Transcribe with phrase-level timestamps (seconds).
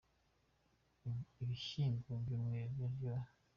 [1.41, 3.29] Ibishimbo byumweru biraryoha.